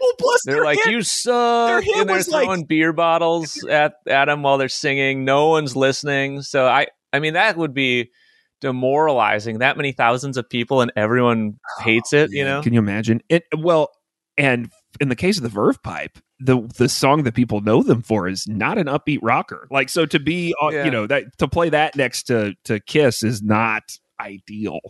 [0.00, 3.94] Well, plus They're like, you suck, hit and they're was like- throwing beer bottles at
[4.06, 5.24] at them while they're singing.
[5.24, 6.42] No one's listening.
[6.42, 8.10] So I, I mean, that would be
[8.60, 9.58] demoralizing.
[9.58, 12.30] That many thousands of people and everyone hates it.
[12.32, 13.44] You know, Can you imagine it?
[13.56, 13.90] Well,
[14.36, 18.02] and in the case of the Verve Pipe, the the song that people know them
[18.02, 19.66] for is not an upbeat rocker.
[19.70, 20.84] Like so, to be uh, Yeah.
[20.84, 23.82] you know that to play that next to to Kiss is not
[24.20, 24.80] ideal.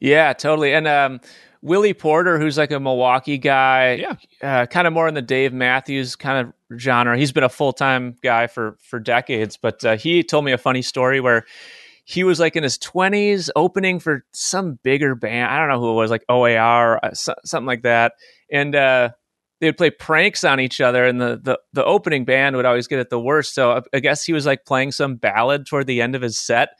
[0.00, 0.72] yeah, totally.
[0.74, 1.20] And um,
[1.62, 4.14] Willie Porter, who's like a Milwaukee guy, Yeah.
[4.42, 7.16] uh, kind of more in the Dave Matthews kind of genre.
[7.18, 10.58] He's been a full time guy for for decades, but uh, he told me a
[10.58, 11.44] funny story where
[12.08, 15.52] he was like in his twenties, opening for some bigger band.
[15.52, 18.14] I don't know who it was, like OAR, uh, so- something like that,
[18.50, 19.10] and uh,
[19.60, 22.86] they would play pranks on each other, and the, the the opening band would always
[22.86, 23.54] get it the worst.
[23.54, 26.38] So I, I guess he was like playing some ballad toward the end of his
[26.38, 26.70] set,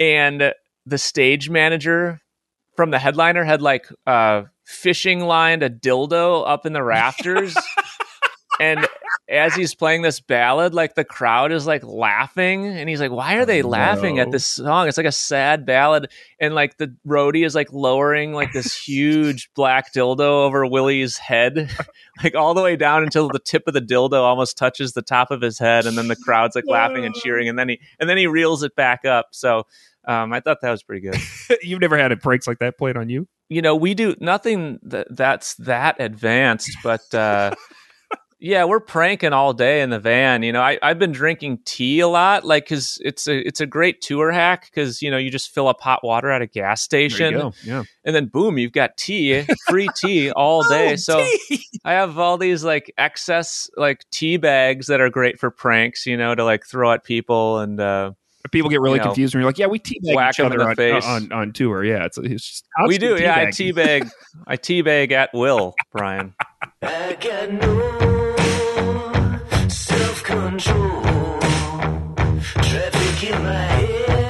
[0.00, 0.52] and
[0.84, 2.20] the stage manager
[2.76, 7.56] from the headliner had like uh fishing lined a dildo up in the rafters
[8.60, 8.84] and
[9.28, 13.34] as he's playing this ballad, like the crowd is like laughing, and he's like, "Why
[13.34, 14.86] are they laughing at this song?
[14.88, 19.50] It's like a sad ballad." And like the roadie is like lowering like this huge
[19.54, 21.70] black dildo over Willie's head,
[22.22, 25.30] like all the way down until the tip of the dildo almost touches the top
[25.30, 28.08] of his head, and then the crowd's like laughing and cheering, and then he and
[28.08, 29.28] then he reels it back up.
[29.32, 29.66] So.
[30.08, 31.20] Um, I thought that was pretty good.
[31.62, 33.26] You've never had a pranks like that played on you?
[33.48, 37.52] you know, we do nothing that that's that advanced, but uh,
[38.38, 40.42] yeah, we're pranking all day in the van.
[40.42, 43.66] You know, I, I've been drinking tea a lot, like because it's a it's a
[43.66, 46.82] great tour hack because you know you just fill up hot water at a gas
[46.82, 47.84] station, Yeah.
[48.04, 50.92] and then boom, you've got tea, free tea all day.
[50.92, 51.26] Oh, so
[51.84, 56.16] I have all these like excess like tea bags that are great for pranks, you
[56.16, 57.80] know, to like throw at people and.
[57.80, 58.12] uh
[58.52, 60.52] People get really You know, confused when you're like, "Yeah, we teabag whack each 'em
[60.52, 63.34] in other on, on on tour." Yeah, it's, it's just we do, yeah.
[63.34, 64.02] I teabagging.
[64.04, 64.10] teabag,
[64.46, 66.32] I teabag at will, Brian.
[70.26, 71.38] Control.
[72.66, 74.25] Traffic in my head,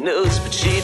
[0.00, 0.79] knows, but she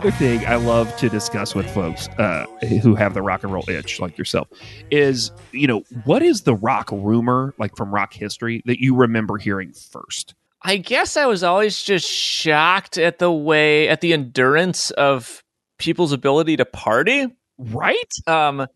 [0.00, 2.46] another thing I love to discuss with folks uh,
[2.82, 4.48] who have the rock and roll itch, like yourself,
[4.90, 9.36] is you know what is the rock rumor like from rock history that you remember
[9.36, 10.34] hearing first?
[10.62, 15.44] I guess I was always just shocked at the way at the endurance of
[15.76, 17.26] people's ability to party.
[17.58, 18.12] Right?
[18.26, 18.66] Um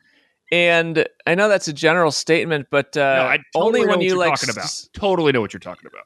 [0.53, 4.19] and I know that's a general statement, but uh, no, I totally only when you
[4.19, 4.71] like talking about.
[4.93, 6.05] Totally know what you're talking about.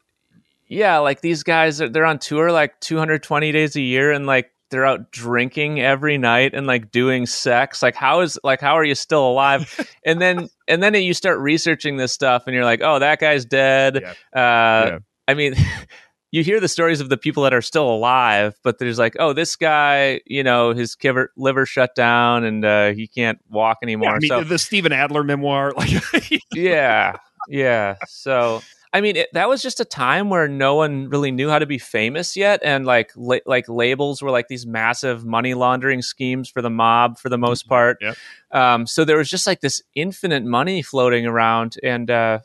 [0.68, 4.86] yeah, like these guys they're on tour like 220 days a year and like they're
[4.86, 7.82] out drinking every night and like doing sex.
[7.82, 9.88] Like how is like how are you still alive?
[10.04, 13.44] and then and then you start researching this stuff and you're like, "Oh, that guy's
[13.44, 14.10] dead." Yeah.
[14.32, 14.98] Uh Yeah.
[15.26, 15.54] I mean,
[16.30, 19.32] you hear the stories of the people that are still alive, but there's like, "Oh,
[19.32, 24.10] this guy, you know, his kiver, liver shut down and uh he can't walk anymore."
[24.10, 25.90] Yeah, I mean, so the Steven Adler memoir, like
[26.54, 27.16] yeah
[27.48, 28.60] yeah so
[28.92, 31.66] i mean it, that was just a time where no one really knew how to
[31.66, 36.48] be famous yet and like la- like labels were like these massive money laundering schemes
[36.48, 37.98] for the mob for the most part.
[38.00, 38.16] Yep.
[38.52, 42.40] um, so there was just like this infinite money floating around and uh,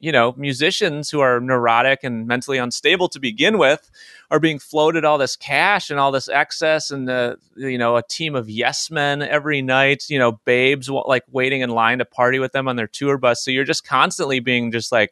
[0.00, 3.90] you know musicians who are neurotic and mentally unstable to begin with
[4.30, 8.02] are being floated all this cash and all this excess and uh, you know a
[8.02, 12.38] team of yes men every night you know babes like waiting in line to party
[12.38, 13.44] with them on their tour bus.
[13.44, 15.10] So you're just constantly being just like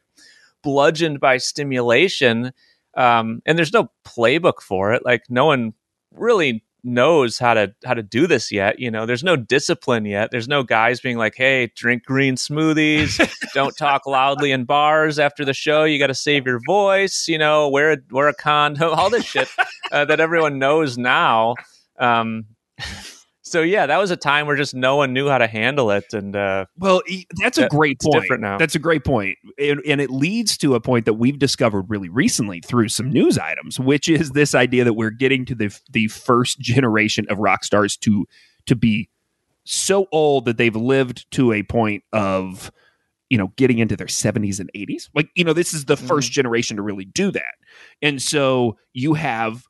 [0.62, 2.52] bludgeoned by stimulation
[2.98, 5.04] um, and there's no playbook for it.
[5.04, 5.72] Like no one
[6.12, 9.04] really knows how to how to do this yet you know?
[9.06, 10.30] There's no discipline yet.
[10.30, 13.18] There's no guys being like hey drink green smoothies.
[13.54, 15.84] Don't talk loudly in bars after the show.
[15.84, 17.68] You got to save your voice you know?
[17.68, 18.90] Wear a wear a condom.
[18.98, 19.48] All this shit
[19.92, 21.54] uh, that everyone knows now
[21.98, 22.46] um
[23.50, 26.12] so yeah that was a time where just no one knew how to handle it
[26.12, 27.02] and uh Well,
[27.40, 28.22] that's a great it's point.
[28.22, 28.58] different now.
[28.58, 29.02] That's a great.
[29.06, 33.38] And, and it leads to a point that we've discovered really recently through some news
[33.38, 37.64] items, which is this idea that we're getting to the the first generation of rock
[37.64, 38.26] stars to
[38.66, 39.08] to be
[39.64, 42.70] so old that they've lived to a point of
[43.30, 46.06] you know getting into their 70s and 80s like you know this is the Mm-hmm.
[46.06, 47.54] first generation to really do that
[48.00, 49.64] and so you have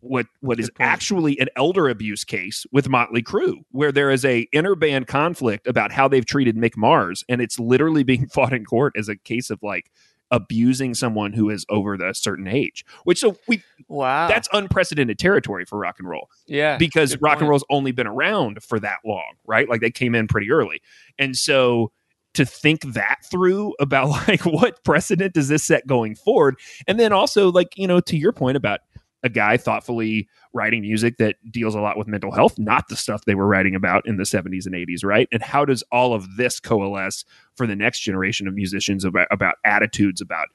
[0.00, 4.46] what what is actually an elder abuse case with Motley Crue, where there is a
[4.52, 8.64] inner band conflict about how they've treated Mick Mars, and it's literally being fought in
[8.64, 9.90] court as a case of like
[10.32, 12.84] abusing someone who is over the certain age.
[13.04, 17.42] Which so we wow that's unprecedented territory for rock and roll yeah because rock point.
[17.42, 19.68] and roll's only been around for that long, right?
[19.68, 20.80] Like they came in pretty early.
[21.18, 21.92] And so
[22.34, 27.12] to think that through about like what precedent does this set going forward and then
[27.12, 28.80] also like you know to your point about
[29.22, 33.24] a guy thoughtfully writing music that deals a lot with mental health not the stuff
[33.24, 35.28] they were writing about in the 70s and 80s right?
[35.32, 37.24] And how does all of this coalesce
[37.56, 40.48] for the next generation of musicians about, about attitudes about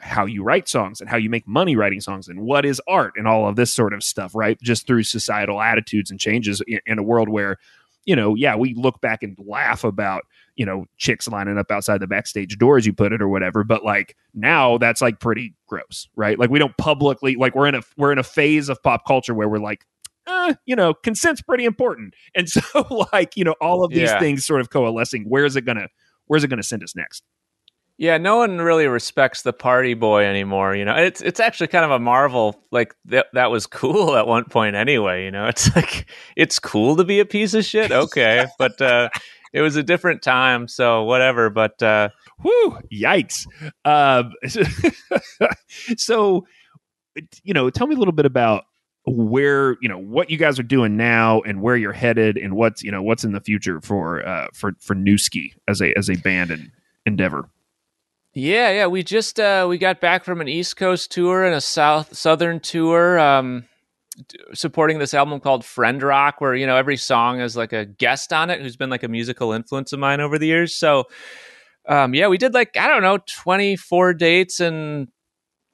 [0.00, 3.14] how you write songs and how you make money writing songs and what is art
[3.16, 4.60] and all of this sort of stuff right?
[4.60, 7.58] Just through societal attitudes and changes in, in a world where
[8.04, 10.24] you know yeah we look back and laugh about
[10.56, 13.64] you know chicks lining up outside the backstage door as you put it or whatever
[13.64, 17.74] but like now that's like pretty gross right like we don't publicly like we're in
[17.74, 19.84] a we're in a phase of pop culture where we're like
[20.28, 22.60] eh, you know consent's pretty important and so
[23.12, 24.18] like you know all of these Yeah.
[24.20, 25.88] things sort of coalescing where's it gonna
[26.26, 27.24] where's it gonna send us next
[27.96, 30.74] Yeah, no one really respects the party boy anymore.
[30.74, 32.58] You know, it's it's actually kind of a marvel.
[32.72, 35.24] Like that that was cool at one point anyway.
[35.24, 37.92] You know, it's like it's cool to be a piece of shit.
[37.92, 39.10] Okay, but uh,
[39.54, 41.48] it was a different time, so whatever.
[41.48, 42.10] But uh,
[42.42, 43.46] Whew, yikes.
[43.84, 44.32] Um,
[45.96, 46.46] so,
[47.42, 48.64] you know, tell me a little bit about
[49.06, 52.82] where, you know, what you guys are doing now and where you're headed and what's,
[52.82, 56.16] you know, what's in the future for, uh, for, for Newski as a, as a
[56.16, 56.70] band and
[57.06, 57.48] endeavor.
[58.32, 58.86] Yeah, yeah.
[58.88, 62.58] We just uh, we got back from an East Coast tour and a South Southern
[62.58, 63.64] tour, um,
[64.52, 68.32] supporting this album called Friend Rock, where you know every song has like a guest
[68.32, 70.74] on it who's been like a musical influence of mine over the years.
[70.74, 71.04] So,
[71.88, 75.08] um, yeah, we did like I don't know twenty four dates and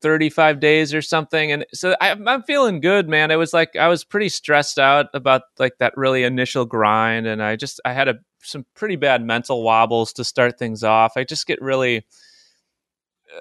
[0.03, 3.31] thirty five days or something, and so I, I'm feeling good, man.
[3.31, 7.43] It was like I was pretty stressed out about like that really initial grind, and
[7.43, 11.13] I just I had a some pretty bad mental wobbles to start things off.
[11.17, 12.07] I just get really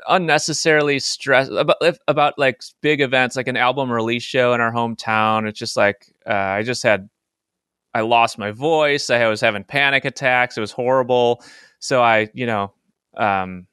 [0.08, 5.48] unnecessarily stressed about about like big events like an album release show in our hometown
[5.48, 7.10] it's just like uh, i just had
[7.94, 11.42] i lost my voice i was having panic attacks it was horrible.
[11.80, 12.74] So i you know
[13.18, 13.68] um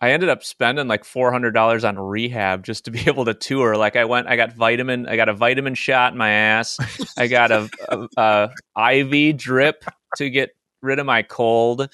[0.00, 3.76] i ended up spending like $400 on rehab just to be able to tour.
[3.76, 6.78] Like i went i got vitamin i got a vitamin shot in my ass.
[7.18, 9.84] I got a, a, a iv drip
[10.16, 10.50] to get
[10.82, 11.88] rid of my cold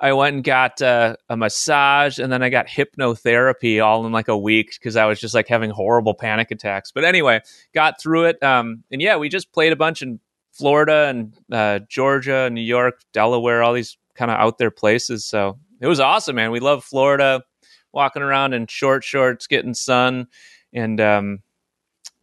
[0.00, 4.28] I went and got uh, a massage and then I got hypnotherapy all in like
[4.28, 6.92] a week because I was just like having horrible panic attacks.
[6.92, 7.40] But anyway,
[7.74, 8.42] got through it.
[8.42, 10.20] Um, and yeah, we just played a bunch in
[10.52, 15.24] Florida and uh, Georgia, New York, Delaware, all these kind of out there places.
[15.24, 16.50] So it was awesome, man.
[16.50, 17.42] We love Florida,
[17.92, 20.26] walking around in short shorts, getting sun,
[20.72, 21.38] and um,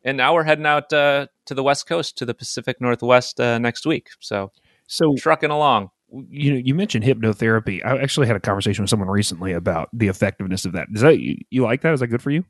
[0.03, 3.57] and now we're heading out uh, to the West Coast to the Pacific Northwest uh,
[3.57, 4.09] next week.
[4.19, 4.51] So
[4.87, 5.89] So trucking along.
[6.29, 7.83] You know, you mentioned hypnotherapy.
[7.85, 10.87] I actually had a conversation with someone recently about the effectiveness of that.
[10.93, 11.93] Is that you, you like that?
[11.93, 12.45] Is that good for you?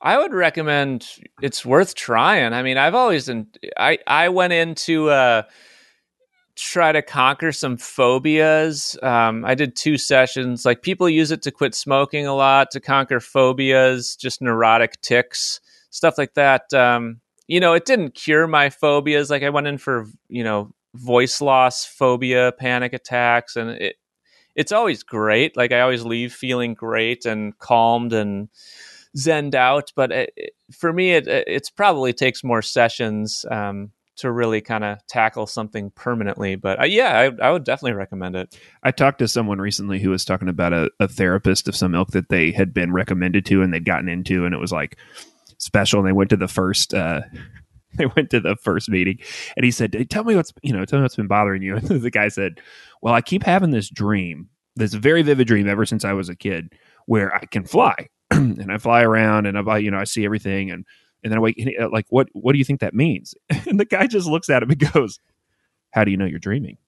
[0.00, 1.06] I would recommend
[1.42, 2.52] it's worth trying.
[2.52, 3.46] I mean, I've always been,
[3.78, 5.42] I I went into uh
[6.56, 8.96] try to conquer some phobias.
[9.02, 10.64] Um, I did two sessions.
[10.64, 15.60] Like people use it to quit smoking a lot, to conquer phobias, just neurotic ticks,
[15.90, 16.72] stuff like that.
[16.72, 19.30] Um, you know, it didn't cure my phobias.
[19.30, 23.96] Like I went in for you know voice loss phobia, panic attacks, and it
[24.54, 25.56] it's always great.
[25.56, 28.48] Like I always leave feeling great and calmed and
[29.16, 29.92] zenned out.
[29.94, 34.98] But it- for me, it it's probably takes more sessions um, to really kind of
[35.06, 36.56] tackle something permanently.
[36.56, 38.58] But uh, yeah, I, I would definitely recommend it.
[38.82, 42.12] I talked to someone recently who was talking about a, a therapist of some ilk
[42.12, 44.96] that they had been recommended to and they'd gotten into, and it was like
[45.58, 46.00] special.
[46.00, 47.20] And they went to the first, uh,
[47.98, 49.18] they went to the first meeting,
[49.56, 51.76] and he said, hey, "Tell me what's you know, tell me what's been bothering you."
[51.76, 52.60] And the guy said,
[53.02, 56.36] "Well, I keep having this dream, this very vivid dream ever since I was a
[56.36, 56.72] kid,
[57.06, 60.70] where I can fly, and I fly around, and I you know I see everything,
[60.70, 60.84] and
[61.22, 63.34] and then I wake, and uh, like, what what do you think that means?"
[63.66, 65.18] And the guy just looks at him and goes,
[65.92, 66.78] "How do you know you're dreaming?"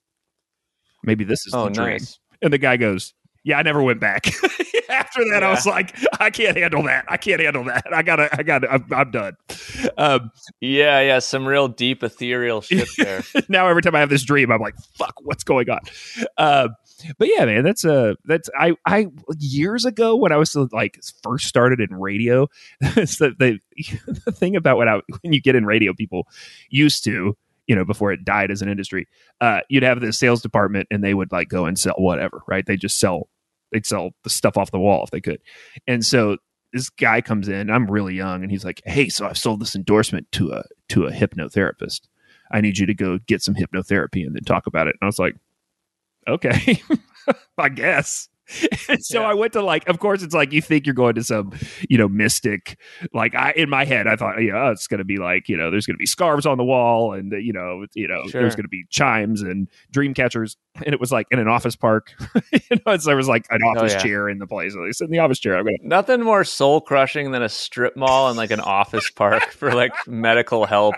[1.03, 1.99] Maybe this is Oh, the dream.
[2.41, 4.27] And the guy goes, Yeah, I never went back.
[4.89, 7.05] After that, I was like, I can't handle that.
[7.07, 7.85] I can't handle that.
[7.93, 9.37] I gotta, I gotta, I'm, I'm done.
[9.97, 13.23] Um, Yeah, yeah, some real deep ethereal shit there.
[13.47, 15.79] now every time I have this dream, I'm like, fuck, what's going on?
[16.37, 16.75] Um,
[17.17, 21.47] but yeah, man, that's uh that's I I years ago when I was like first
[21.47, 22.47] started in radio,
[22.81, 23.59] it's the, the
[24.25, 26.27] the thing about when I when you get in radio, people
[26.69, 27.37] used to
[27.69, 29.07] you know before it died as an industry,
[29.39, 32.65] uh, you'd have the sales department and they would like go and sell whatever, right?
[32.65, 33.29] They just sell
[33.71, 35.39] they'd sell the stuff off the wall if they could,
[35.87, 36.37] and so
[36.73, 37.69] this guy comes in.
[37.69, 41.05] I'm really young, and he's like, "Hey, so I've sold this endorsement to a to
[41.05, 42.01] a hypnotherapist.
[42.51, 45.05] I need you to go get some hypnotherapy and then talk about it." And I
[45.05, 45.35] was like,
[46.27, 46.81] "Okay,
[47.57, 48.29] I guess."
[48.89, 49.27] And so Yeah.
[49.29, 51.51] I went to like, of course, it's like you think you're going to some,
[51.89, 52.79] you know, mystic.
[53.13, 55.47] Like I, in my head, I thought, you oh, know, it's going to be like,
[55.47, 58.23] you know, there's going to be scarves on the wall, and you know, you know,
[58.27, 58.41] Sure.
[58.41, 61.75] there's going to be chimes and dream catchers, and it was like in an office
[61.75, 62.11] park.
[62.51, 64.01] you know, so there was like an oh, office Oh, yeah.
[64.03, 64.73] chair in the place.
[64.75, 65.77] At least in the office chair, I'm gonna.
[65.83, 69.91] Nothing more soul crushing than a strip mall and like an office park for like
[70.07, 70.95] medical help.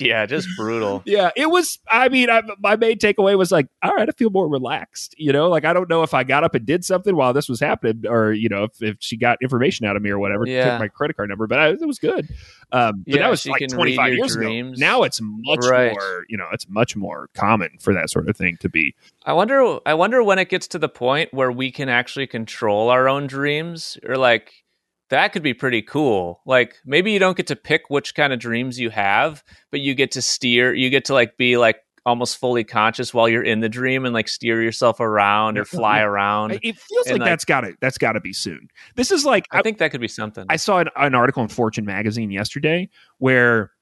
[0.00, 1.02] Yeah, just brutal.
[1.06, 1.78] Yeah, it was.
[1.90, 5.14] I mean, I, my main takeaway was like, all right, I feel more relaxed.
[5.18, 7.48] You know, like I don't know if I got up and did something while this
[7.48, 10.46] was happening, or you know, if, if she got information out of me or whatever,
[10.46, 10.70] Yeah.
[10.70, 12.28] took my credit card number, but I, it was good.
[12.72, 14.78] Um, but Yeah, that was she like 25 years dreams.
[14.80, 14.86] ago.
[14.86, 15.92] Now it's much Right.
[15.92, 16.24] more.
[16.28, 18.94] You know, it's much more common for that sort of thing to be.
[19.24, 22.90] I wonder I wonder when it gets to the point where we can actually control
[22.90, 24.63] our own dreams or like
[25.10, 26.40] that could be pretty cool.
[26.46, 29.94] Like maybe you don't get to pick which kind of dreams you have, but you
[29.94, 31.76] get to steer, you get to like be like
[32.06, 36.00] almost fully conscious while you're in the dream and like steer yourself around or fly
[36.02, 36.52] around.
[36.62, 38.68] It feels and, like like- that's got to that's got to be soon.
[38.96, 40.46] This is like I think that could be something.
[40.48, 42.88] I saw an, an article in Fortune magazine yesterday
[43.18, 43.72] where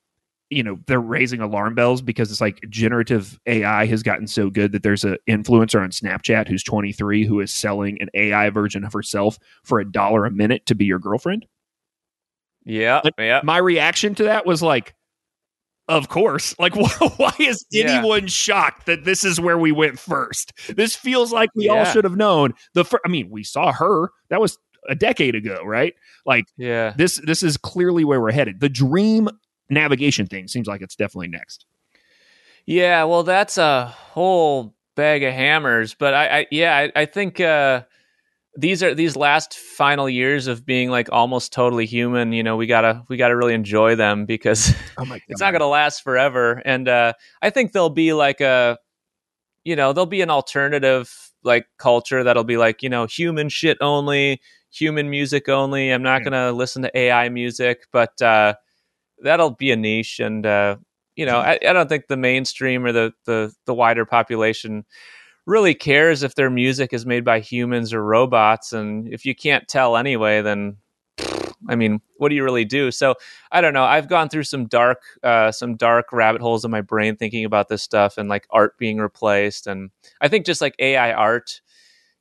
[0.52, 4.72] you know they're raising alarm bells because it's like generative AI has gotten so good
[4.72, 8.92] that there's an influencer on Snapchat who's 23 who is selling an AI version of
[8.92, 11.46] herself for a dollar a minute to be your girlfriend.
[12.64, 13.40] yeah, yeah.
[13.44, 14.94] My reaction to that was like
[15.88, 16.54] of course.
[16.60, 17.86] Like, why is Yeah.
[17.98, 20.52] anyone shocked that this is where we went first?
[20.76, 22.54] This feels like we all should have known.
[22.74, 24.10] The fir- I mean, we saw her.
[24.30, 25.94] That was a decade ago, right?
[26.24, 26.94] Like, Yeah.
[26.96, 28.60] this this is clearly where we're headed.
[28.60, 29.28] The dream
[29.72, 31.66] navigation thing seems like it's definitely next.
[32.66, 35.94] Yeah, well, that's a whole bag of hammers.
[35.94, 37.82] But I, I yeah, I, I think uh,
[38.56, 42.32] these are these last final years of being like almost totally human.
[42.32, 45.24] You know, we gotta we gotta really enjoy them because Oh my god.
[45.28, 46.62] it's not gonna last forever.
[46.64, 48.78] And uh, I think there'll be like a,
[49.64, 51.12] you know, there'll be an alternative
[51.44, 55.90] like culture that'll be like you know human shit only, human music only.
[55.90, 56.30] I'm not Yeah.
[56.30, 58.54] gonna listen to AI music, but uh,
[59.22, 60.44] that'll be a niche and.
[60.46, 60.76] Uh,
[61.14, 64.86] you know, I, I don't think the mainstream or the, the the wider population
[65.46, 68.72] really cares if their music is made by humans or robots.
[68.72, 70.76] And if you can't tell anyway, then
[71.68, 72.90] I mean, what do you really do?
[72.90, 73.14] So
[73.50, 73.84] I don't know.
[73.84, 77.68] I've gone through some dark, uh, some dark rabbit holes in my brain thinking about
[77.68, 79.66] this stuff and like art being replaced.
[79.66, 81.60] And I think just like AI art,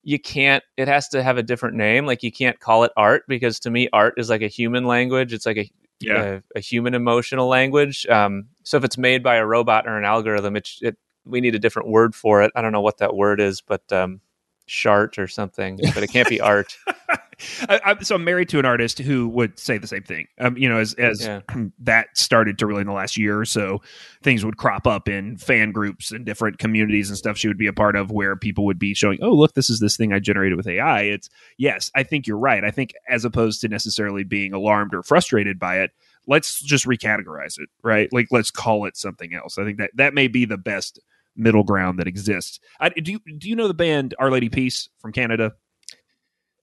[0.03, 0.63] you can't.
[0.77, 2.05] It has to have a different name.
[2.05, 5.33] Like you can't call it art because to me, art is like a human language.
[5.33, 5.71] It's like a
[6.01, 6.23] Yeah.
[6.23, 8.05] a, a human emotional language.
[8.07, 11.55] Um, so if it's made by a robot or an algorithm, it, it we need
[11.55, 12.51] a different word for it.
[12.55, 14.21] I don't know what that word is, but um,
[14.65, 15.79] shart or something.
[15.93, 16.77] But it can't be art.
[17.67, 20.27] I, I, so I'm married to an artist who would say the same thing.
[20.39, 21.41] Um, you know, as as Yeah.
[21.79, 23.81] that started to really in the last year or so,
[24.23, 27.67] things would crop up in fan groups and different communities and stuff she would be
[27.67, 30.19] a part of, where people would be showing, "Oh, look, this is this thing I
[30.19, 32.63] generated with AI." It's yes, I think you're right.
[32.63, 35.91] I think as opposed to necessarily being alarmed or frustrated by it,
[36.27, 38.11] let's just recategorize it, right?
[38.11, 39.57] Like let's call it something else.
[39.57, 40.99] I think that that may be the best
[41.35, 42.59] middle ground that exists.
[42.79, 45.53] I, do you do you know the band Our Lady Peace from Canada?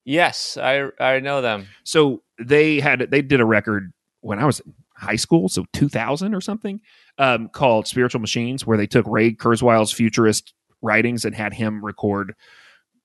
[0.08, 1.66] Yes, I I know them.
[1.84, 6.34] So they had they did a record when I was in high school, so 2000
[6.34, 6.80] or something,
[7.18, 12.34] um, called Spiritual Machines, where they took Ray Kurzweil's futurist writings and had him record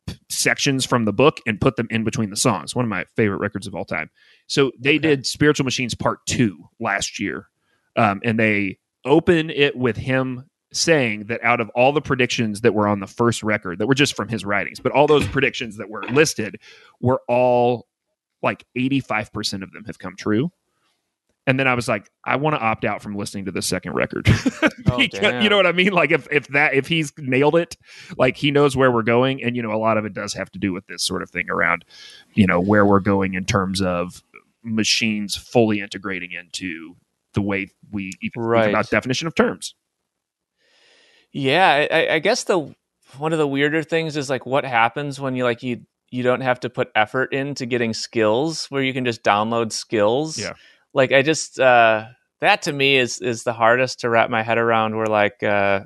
[0.08, 2.76] p- sections from the book and put them in between the songs.
[2.76, 4.10] One of my favorite records of all time.
[4.48, 5.00] So they Okay.
[5.10, 7.48] did Spiritual Machines Part Two last year,
[7.96, 12.74] um, and they open it with him saying that out of all the predictions that
[12.74, 15.78] were on the first record that were just from his writings, but all those predictions
[15.78, 16.58] that were listed
[17.00, 17.88] were all
[18.42, 20.52] like 85% of them have come true.
[21.46, 23.94] And then I was like, I want to opt out from listening to the second
[23.94, 24.28] record.
[24.92, 25.42] Oh, Because- damn.
[25.42, 25.92] you know what I mean?
[25.94, 27.78] Like if if that if he's nailed it,
[28.18, 29.42] like he knows where we're going.
[29.44, 31.30] And you know, a lot of it does have to do with this sort of
[31.32, 31.84] thing around,
[32.34, 34.22] you know, where we're going in terms of
[34.62, 36.96] machines fully integrating into
[37.34, 38.70] the way we even think Right.
[38.70, 39.74] about definition of terms.
[41.34, 42.74] Yeah, I- I, guess the
[43.18, 45.82] one of the weirder things is like what happens when you like you
[46.12, 50.38] you don't have to put effort into getting skills where you can just download skills.
[50.38, 50.54] Yeah.
[50.94, 52.06] Like I just uh
[52.40, 55.82] that to me is is the hardest to wrap my head around where like uh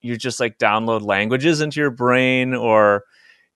[0.00, 3.04] you just like download languages into your brain or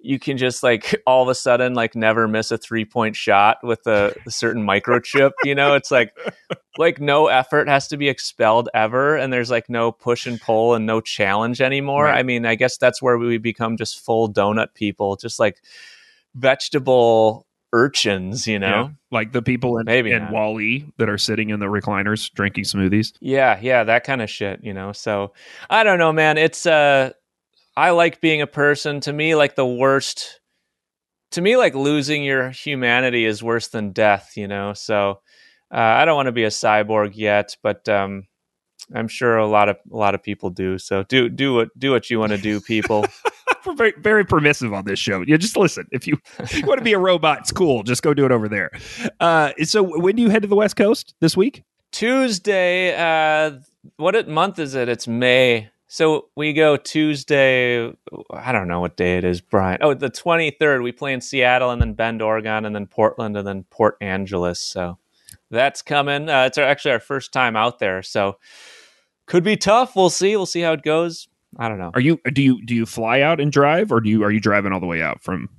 [0.05, 3.59] you can just like all of a sudden like never miss a three point shot
[3.63, 6.13] with a, a certain microchip you know it's like
[6.79, 10.75] like no effort has to be expelled ever and there's like no push and pull
[10.75, 12.19] and no challenge anymore Right.
[12.19, 15.63] i mean i guess that's where we become just full donut people just like
[16.35, 18.89] vegetable urchins you know Yeah.
[19.11, 20.33] Like the people in, Maybe in not.
[20.33, 23.13] Wall-E that are sitting in the recliners drinking smoothies.
[23.21, 24.93] Yeah, yeah, that kind of shit, you know.
[24.93, 25.35] So
[25.69, 26.39] I don't know, man.
[26.39, 27.13] It's uh
[27.77, 29.01] I like being a person.
[29.01, 30.41] To me, like the worst
[31.33, 34.33] to me, like losing your humanity is worse than death.
[34.37, 35.21] You know, so
[35.73, 38.27] uh, I don't want to be a cyborg yet, but um,
[38.95, 40.79] I'm sure a lot of a lot of people do.
[40.79, 43.07] So do do what do what you want to do, people.
[43.65, 45.21] We're very, very permissive on this show.
[45.21, 45.87] You just listen.
[45.93, 47.85] If you, if you want to be a robot, it's cool.
[47.85, 48.73] Just go do it over there.
[49.21, 51.63] Uh, so when do you head to the West Coast this week?
[51.93, 52.97] Tuesday.
[52.97, 53.61] Uh,
[53.99, 54.89] what month is it?
[54.89, 55.71] It's May.
[55.93, 57.93] So we go Tuesday.
[58.31, 59.77] I don't know what day it is, Brian.
[59.83, 60.83] Oh, the 23rd.
[60.83, 64.59] We play in Seattle and then Bend, Oregon, and then Portland and then Port Angeles.
[64.59, 64.97] So
[65.51, 66.31] that's coming.
[66.31, 68.03] Uh, it's our, actually our first time out there.
[68.03, 68.39] So
[69.27, 69.95] could be tough.
[69.95, 70.35] We'll see.
[70.35, 71.29] We'll see how it goes.
[71.59, 71.91] I don't know.
[71.93, 74.41] Are you do you do you fly out and drive, or do you are you
[74.41, 75.51] driving all the way out from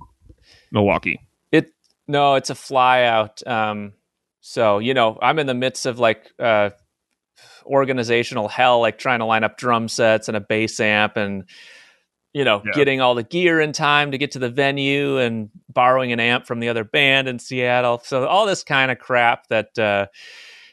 [0.72, 1.22] Milwaukee?
[1.52, 1.70] It
[2.08, 3.46] no, it's a fly out.
[3.46, 3.94] Um,
[4.42, 6.72] so you know, I'm in the midst of like uh,
[7.66, 11.44] organizational hell, like trying to line up drum sets and a bass amp, and
[12.34, 12.72] you know, Yeah.
[12.74, 16.48] getting all the gear in time to get to the venue, and borrowing an amp
[16.48, 18.02] from the other band in Seattle.
[18.04, 20.08] So all this kind of crap that uh,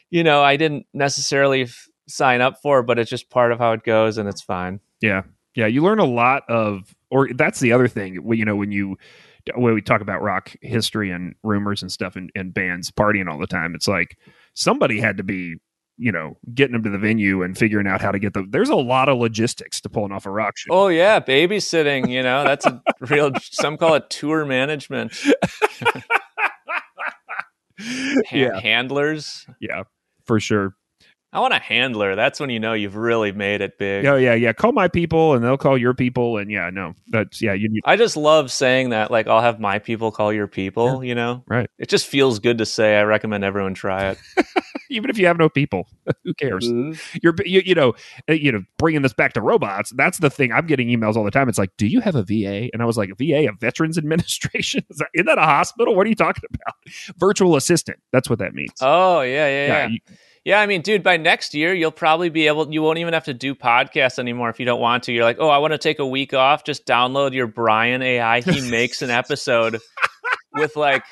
[0.09, 3.73] you know I didn't necessarily f- sign up for, but it's just part of how
[3.73, 4.79] it goes, and it's fine.
[5.01, 5.21] Yeah,
[5.55, 5.67] yeah.
[5.67, 8.15] You learn a lot of, or that's the other thing.
[8.33, 8.97] You know, when you
[9.55, 13.39] when we talk about rock history and rumors and stuff, and, and bands partying all
[13.39, 14.17] the time, it's like
[14.53, 15.55] somebody had to be,
[16.01, 18.49] you know, getting them to the venue and figuring out how to get them.
[18.49, 20.73] There's a lot of logistics to pulling off a rock show.
[20.73, 22.09] Oh yeah, babysitting.
[22.09, 23.31] You know, that's a real.
[23.39, 25.13] Some call it tour management.
[27.79, 29.47] Ha- yeah, handlers.
[29.59, 29.83] yeah,
[30.25, 30.75] for sure.
[31.33, 32.15] I want a handler.
[32.15, 34.05] That's when you know you've really made it big.
[34.05, 34.51] Oh yeah, yeah.
[34.51, 37.53] Call my people, and they'll call your people, and yeah, no, that's yeah.
[37.53, 39.11] You need I just love saying that.
[39.11, 41.03] Like, I'll have my people call your people.
[41.03, 41.69] You know, right.
[41.77, 42.97] it just feels good to say.
[42.97, 44.17] I recommend everyone try it.
[44.89, 45.87] Even if you have no people,
[46.25, 46.67] who cares?
[47.21, 47.93] you're you, you know
[48.29, 51.23] uh, you know bringing this back to robots that's the thing i'm getting emails all
[51.23, 53.47] the time it's like do you have a va and i was like a va
[53.47, 56.75] a veterans administration is that, isn't that a hospital what are you talking about
[57.17, 59.87] virtual assistant that's what that means Oh yeah, yeah, yeah.
[59.87, 59.99] you-
[60.43, 62.71] Yeah, I mean, dude, by next year you'll probably be able.
[62.73, 65.11] You won't even have to do podcasts anymore if you don't want to.
[65.13, 66.63] You're like, oh, I want to take a week off.
[66.63, 68.41] Just download your Brian AI.
[68.41, 69.77] He makes an episode
[70.53, 71.03] with like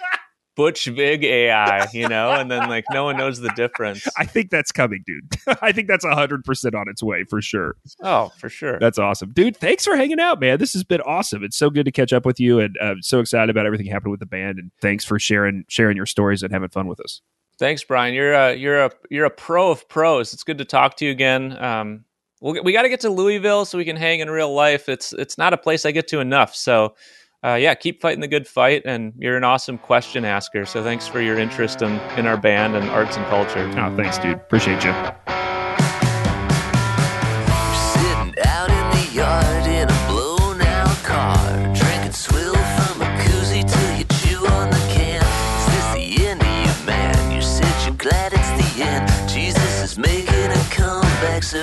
[0.55, 4.05] Butch Vig AI, you know, and then like no one knows the difference.
[4.17, 5.23] i think that's coming dude
[5.61, 8.77] i think that's 100% on its way for sure Oh, for sure.
[8.79, 11.85] that's awesome dude thanks for hanging out man this has been awesome it's so good
[11.85, 14.57] to catch up with you and uh, so excited about everything happening with the band
[14.59, 17.21] and thanks for sharing sharing your stories and having fun with us
[17.59, 18.13] Thanks, Brian.
[18.13, 20.33] You're a you're a you're a pro of pros.
[20.33, 21.61] It's good to talk to you again.
[21.61, 22.05] Um,
[22.39, 24.87] we'll, we got to get to Louisville so we can hang in real life.
[24.87, 26.55] It's it's not a place I get to enough.
[26.55, 26.95] So,
[27.43, 28.83] uh, yeah, keep fighting the good fight.
[28.85, 30.65] And you're an awesome question asker.
[30.65, 33.69] So thanks for your interest in in our band and arts and culture.
[33.77, 35.38] oh thanks dude appreciate you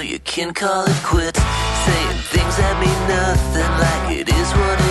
[0.06, 1.40] you can call it quits.
[1.40, 4.85] Saying things that mean nothing like it is what it is.